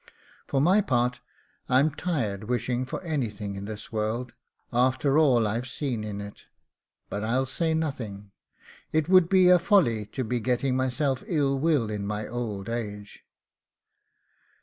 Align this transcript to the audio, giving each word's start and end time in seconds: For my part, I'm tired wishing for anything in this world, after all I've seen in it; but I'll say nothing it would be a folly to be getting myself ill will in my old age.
For 0.47 0.59
my 0.59 0.81
part, 0.81 1.19
I'm 1.69 1.91
tired 1.93 2.45
wishing 2.45 2.85
for 2.87 3.03
anything 3.03 3.53
in 3.53 3.65
this 3.65 3.91
world, 3.91 4.33
after 4.73 5.15
all 5.15 5.45
I've 5.45 5.67
seen 5.67 6.03
in 6.03 6.19
it; 6.21 6.47
but 7.07 7.23
I'll 7.23 7.45
say 7.45 7.75
nothing 7.75 8.31
it 8.91 9.07
would 9.09 9.29
be 9.29 9.47
a 9.47 9.59
folly 9.59 10.07
to 10.07 10.23
be 10.23 10.39
getting 10.39 10.75
myself 10.75 11.23
ill 11.27 11.59
will 11.59 11.91
in 11.91 12.07
my 12.07 12.25
old 12.27 12.67
age. 12.67 13.23